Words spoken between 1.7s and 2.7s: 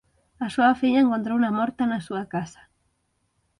na súa casa.